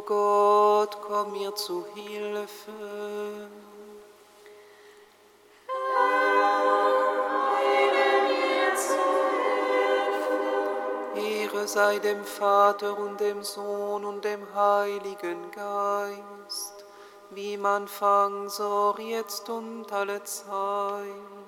[0.00, 2.72] O Gott, komm mir zu Hilfe.
[11.14, 16.86] Ehre sei dem Vater und dem Sohn und dem Heiligen Geist,
[17.28, 21.39] wie man Anfang, so jetzt und alle Zeit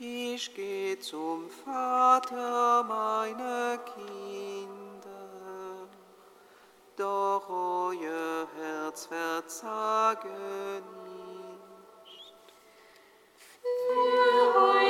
[0.00, 5.08] Ich gehe zum Vater meiner Kinder,
[6.96, 10.28] doch euer Herz verzage
[11.04, 12.54] nicht.
[13.58, 14.87] Für euch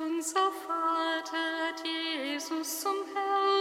[0.00, 3.53] unser Vater, Jesus zum Herrn.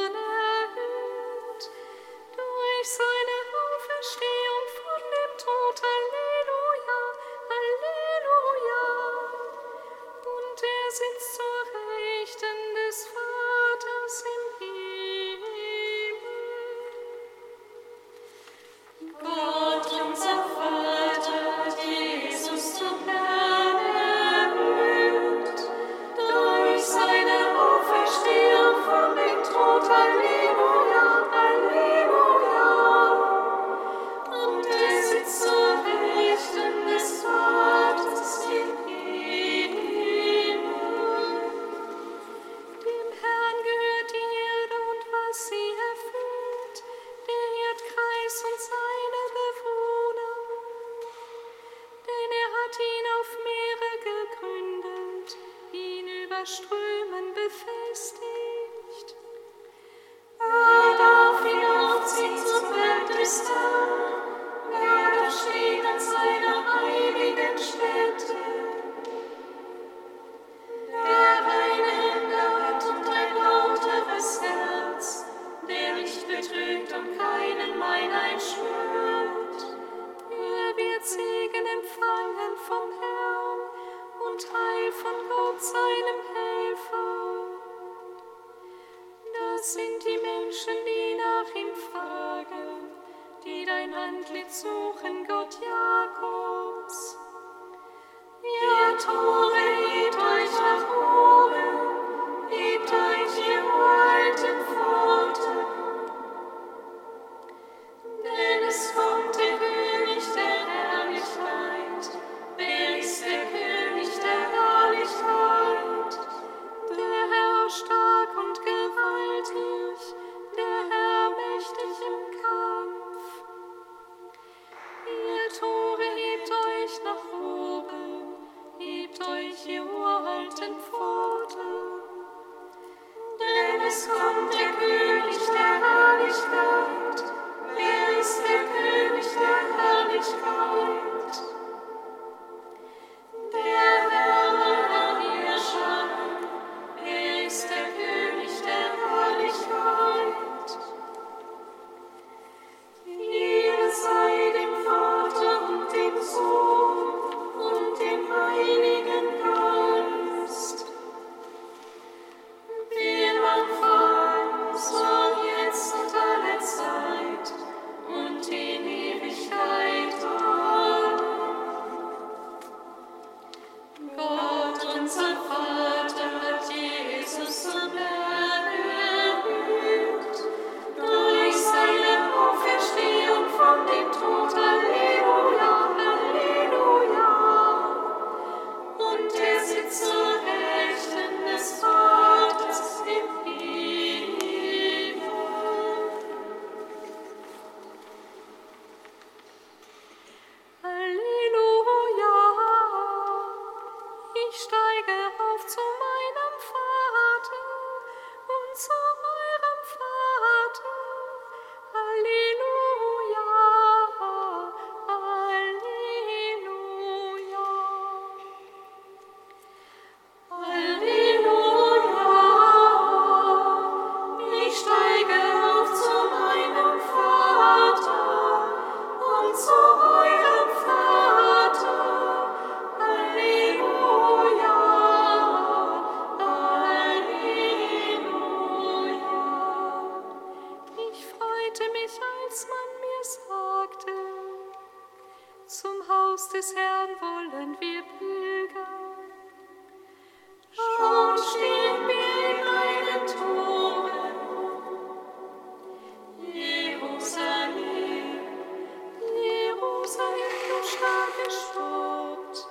[261.44, 262.68] geschraubt,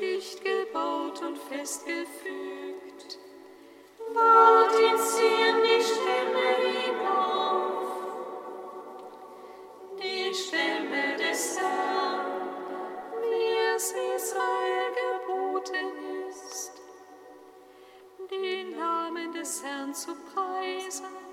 [0.00, 3.18] dicht gebaut und festgefügt,
[4.14, 7.90] ward in Zion die Stimme hinauf,
[10.00, 12.48] die Stämme des Herrn,
[13.22, 15.88] wie es Israel geboten
[16.28, 16.72] ist,
[18.30, 21.27] den Namen des Herrn zu preisen.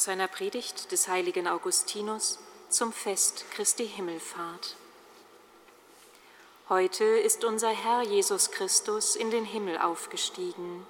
[0.00, 2.38] Aus seiner Predigt des heiligen Augustinus
[2.70, 4.76] zum Fest Christi Himmelfahrt.
[6.70, 10.86] Heute ist unser Herr Jesus Christus in den Himmel aufgestiegen.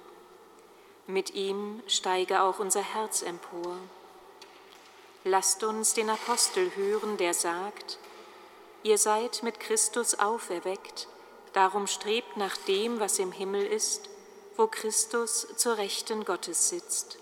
[1.07, 3.75] Mit ihm steige auch unser Herz empor.
[5.25, 7.99] Lasst uns den Apostel hören, der sagt,
[8.83, 11.09] ihr seid mit Christus auferweckt,
[11.51, 14.09] darum strebt nach dem, was im Himmel ist,
[14.55, 17.17] wo Christus zur Rechten Gottes sitzt.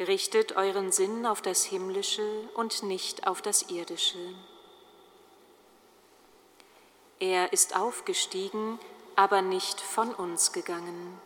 [0.00, 4.32] Richtet euren Sinn auf das Himmlische und nicht auf das Irdische.
[7.18, 8.78] Er ist aufgestiegen,
[9.14, 11.20] aber nicht von uns gegangen.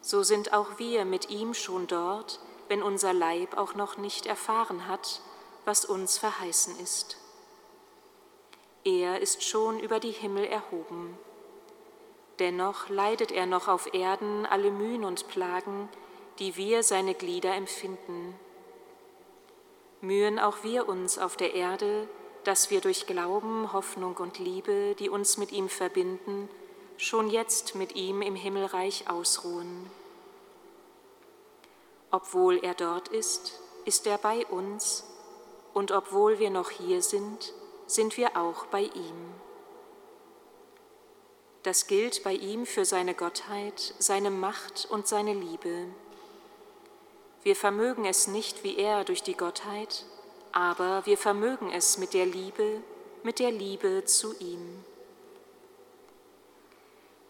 [0.00, 4.86] So sind auch wir mit ihm schon dort, wenn unser Leib auch noch nicht erfahren
[4.86, 5.20] hat,
[5.64, 7.16] was uns verheißen ist.
[8.84, 11.18] Er ist schon über die Himmel erhoben.
[12.38, 15.88] Dennoch leidet er noch auf Erden alle Mühen und Plagen,
[16.38, 18.34] die wir seine Glieder empfinden.
[20.00, 22.08] Mühen auch wir uns auf der Erde,
[22.44, 26.48] dass wir durch Glauben, Hoffnung und Liebe, die uns mit ihm verbinden,
[26.96, 29.90] schon jetzt mit ihm im Himmelreich ausruhen.
[32.10, 35.04] Obwohl er dort ist, ist er bei uns,
[35.72, 37.54] und obwohl wir noch hier sind,
[37.86, 39.34] sind wir auch bei ihm.
[41.62, 45.86] Das gilt bei ihm für seine Gottheit, seine Macht und seine Liebe.
[47.42, 50.04] Wir vermögen es nicht wie er durch die Gottheit,
[50.52, 52.82] aber wir vermögen es mit der Liebe,
[53.24, 54.84] mit der Liebe zu ihm.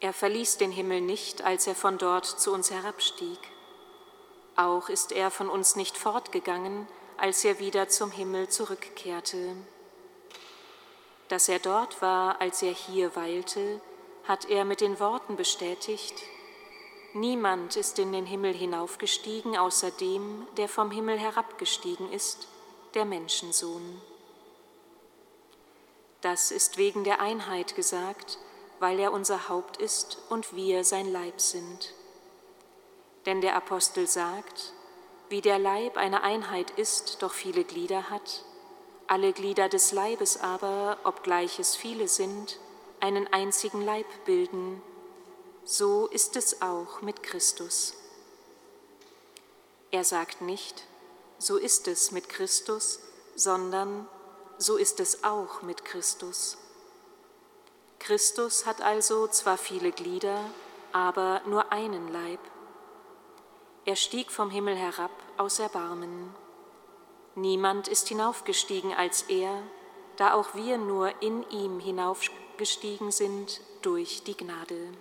[0.00, 3.38] Er verließ den Himmel nicht, als er von dort zu uns herabstieg.
[4.56, 9.56] Auch ist er von uns nicht fortgegangen, als er wieder zum Himmel zurückkehrte.
[11.28, 13.80] Dass er dort war, als er hier weilte,
[14.24, 16.22] hat er mit den Worten bestätigt,
[17.14, 22.48] Niemand ist in den Himmel hinaufgestiegen, außer dem, der vom Himmel herabgestiegen ist,
[22.94, 24.00] der Menschensohn.
[26.22, 28.38] Das ist wegen der Einheit gesagt,
[28.78, 31.92] weil er unser Haupt ist und wir sein Leib sind.
[33.26, 34.72] Denn der Apostel sagt,
[35.28, 38.44] wie der Leib eine Einheit ist, doch viele Glieder hat,
[39.06, 42.58] alle Glieder des Leibes aber, obgleich es viele sind,
[43.00, 44.80] einen einzigen Leib bilden,
[45.64, 47.94] so ist es auch mit Christus.
[49.90, 50.84] Er sagt nicht,
[51.38, 52.98] so ist es mit Christus,
[53.36, 54.08] sondern
[54.58, 56.58] so ist es auch mit Christus.
[57.98, 60.44] Christus hat also zwar viele Glieder,
[60.92, 62.40] aber nur einen Leib.
[63.84, 66.34] Er stieg vom Himmel herab aus Erbarmen.
[67.34, 69.62] Niemand ist hinaufgestiegen als er,
[70.16, 74.92] da auch wir nur in ihm hinaufgestiegen sind durch die Gnade.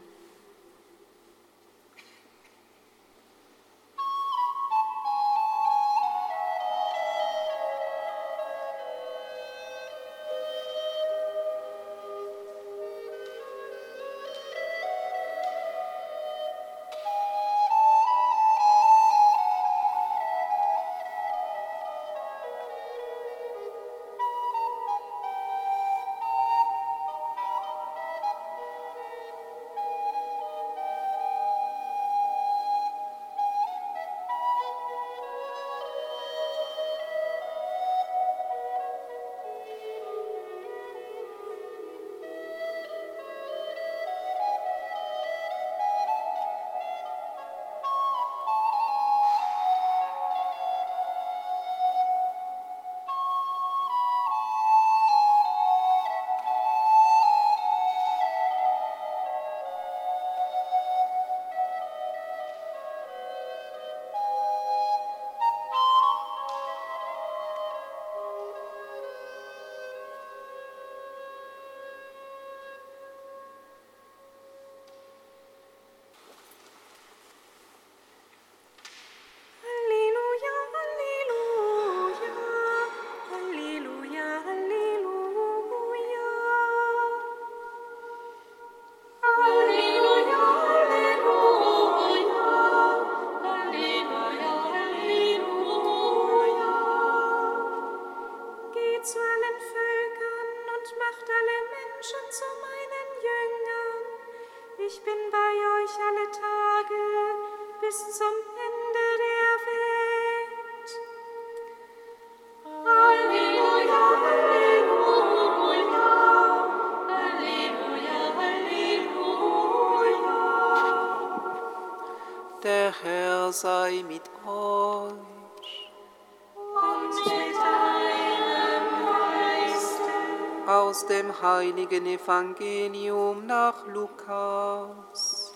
[131.10, 135.52] Dem heiligen Evangelium nach Lukas.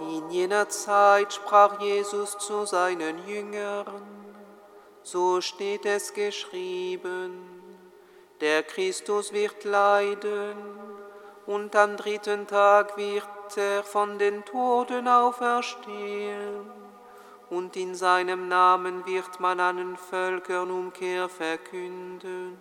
[0.00, 4.02] In jener Zeit sprach Jesus zu seinen Jüngern,
[5.02, 7.62] so steht es geschrieben,
[8.40, 10.56] der Christus wird leiden
[11.46, 16.85] und am dritten Tag wird er von den Toten auferstehen
[17.50, 22.58] und in seinem Namen wird man allen Völkern Umkehr verkünden,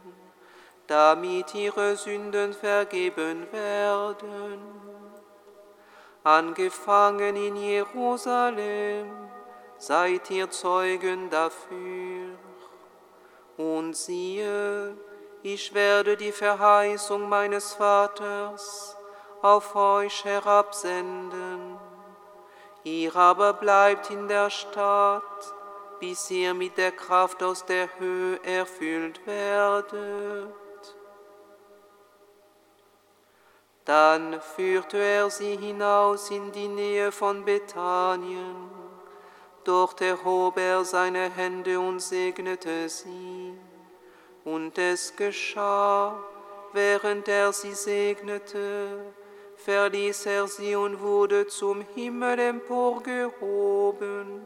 [0.87, 4.59] damit ihre Sünden vergeben werden.
[6.23, 9.11] Angefangen in Jerusalem,
[9.77, 12.37] seid ihr Zeugen dafür.
[13.57, 14.95] Und siehe,
[15.43, 18.97] ich werde die Verheißung meines Vaters
[19.41, 21.77] auf euch herabsenden
[22.85, 25.55] Ihr aber bleibt in der Stadt,
[25.99, 30.53] bis ihr mit der Kraft aus der Höhe erfüllt werdet.
[33.85, 38.69] Dann führte er sie hinaus in die Nähe von Bethanien.
[39.63, 43.57] Dort erhob er seine Hände und segnete sie.
[44.43, 46.23] Und es geschah,
[46.71, 49.15] während er sie segnete,
[49.57, 54.41] verließ er sie und wurde zum Himmel emporgehoben.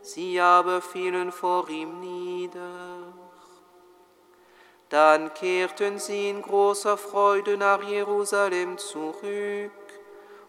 [0.00, 3.12] Sie aber fielen vor ihm nieder.
[4.88, 9.70] Dann kehrten sie in großer Freude nach Jerusalem zurück,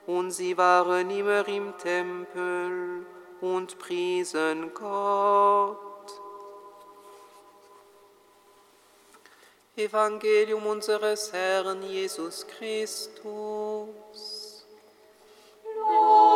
[0.06, 3.06] und sie waren immer im Tempel
[3.40, 5.83] und priesen Gott.
[9.76, 13.14] Evangelium unseres Herrn Jesus Christus.
[15.76, 16.33] Lob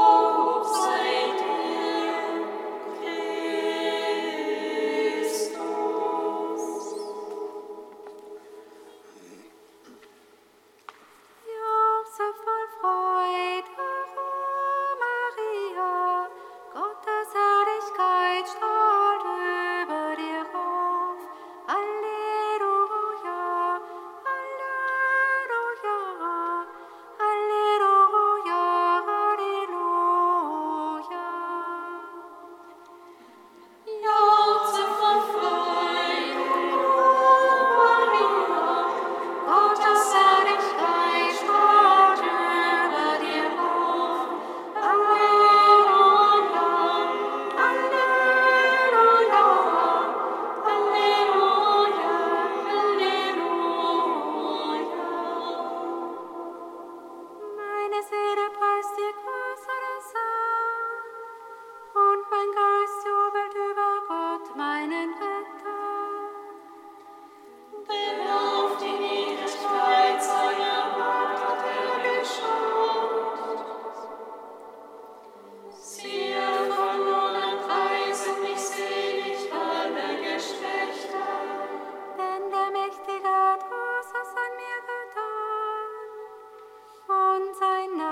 [87.47, 88.06] und sein Name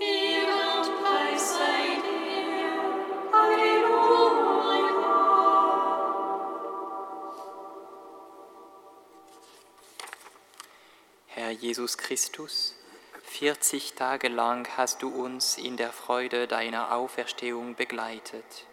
[0.00, 2.72] Ehre und Preis sei dir.
[3.32, 3.86] Halleluja.
[11.26, 12.74] Herr Jesus Christus,
[13.22, 18.66] 40 Tage lang hast du uns in der Freude deiner Auferstehung begleitet.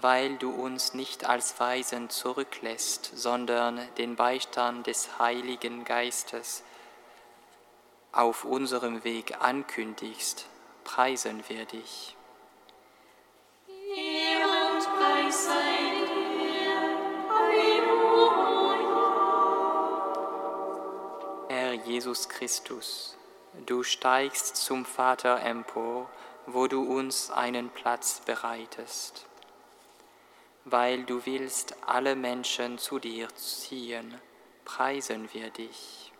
[0.00, 6.62] Weil du uns nicht als Weisen zurücklässt, sondern den Beistand des Heiligen Geistes
[8.12, 10.46] auf unserem Weg ankündigst,
[10.84, 12.16] preisen wir dich.
[13.68, 16.80] Ehre und Preis sei dir.
[17.28, 18.68] Halleluja.
[21.48, 23.16] Herr Jesus Christus,
[23.66, 26.08] du steigst zum Vater empor,
[26.46, 29.27] wo du uns einen Platz bereitest.
[30.70, 34.20] Weil du willst alle Menschen zu dir ziehen,
[34.66, 36.12] preisen wir dich.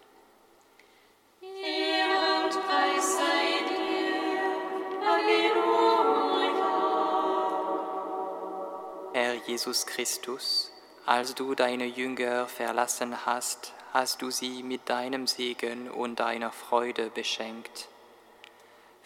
[9.13, 10.73] Herr Jesus Christus,
[11.05, 17.11] als du deine Jünger verlassen hast, hast du sie mit deinem Segen und deiner Freude
[17.11, 17.89] beschenkt.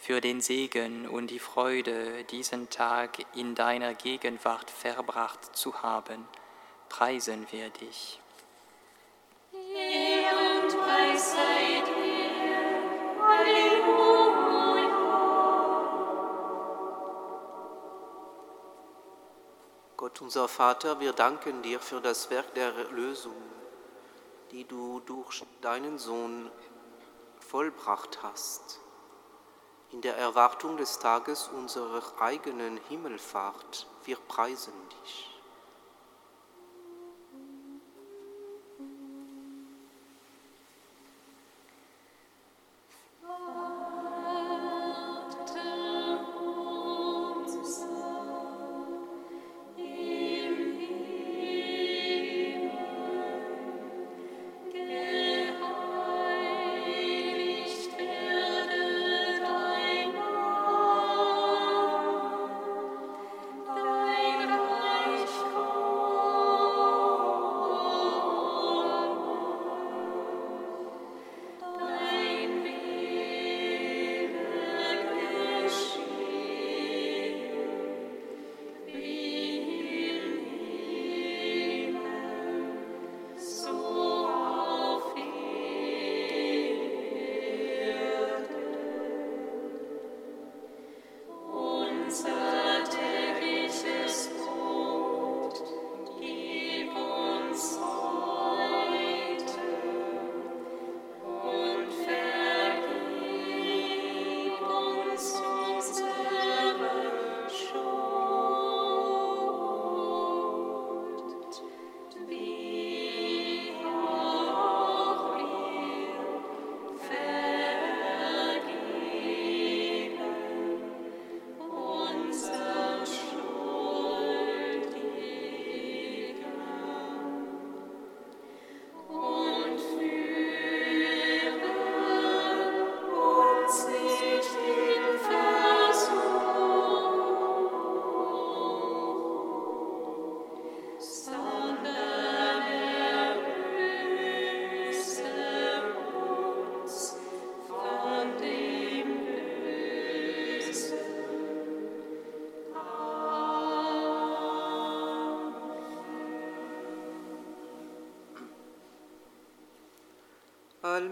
[0.04, 6.26] Für den Segen und die Freude, diesen Tag in deiner Gegenwart verbracht zu haben,
[6.88, 8.20] preisen wir dich.
[9.52, 13.22] Ehre und Preis sei dir.
[13.24, 14.90] Halleluja.
[19.96, 23.40] Gott unser Vater, wir danken dir für das Werk der Erlösung,
[24.50, 26.50] die du durch deinen Sohn
[27.38, 28.80] vollbracht hast.
[29.92, 34.72] In der Erwartung des Tages unserer eigenen Himmelfahrt, wir preisen
[35.04, 35.31] dich.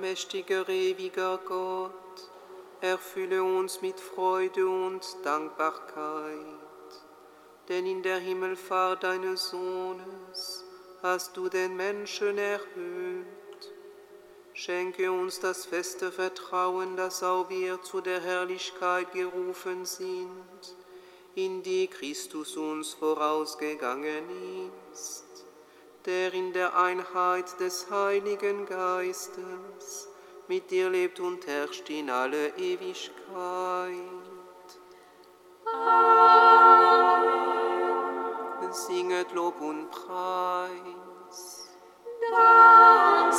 [0.01, 2.31] Allmächtiger, ewiger Gott,
[2.81, 6.39] erfülle uns mit Freude und Dankbarkeit,
[7.69, 10.65] denn in der Himmelfahrt deines Sohnes
[11.03, 13.27] hast du den Menschen erhöht.
[14.55, 20.77] Schenke uns das feste Vertrauen, dass auch wir zu der Herrlichkeit gerufen sind,
[21.35, 24.25] in die Christus uns vorausgegangen
[24.95, 25.30] ist
[26.07, 30.09] der in der Einheit des Heiligen Geistes
[30.49, 34.01] mit dir lebt und herrscht in alle Ewigkeit.
[38.73, 41.69] Singet Lob und Preis.
[42.31, 43.30] Gott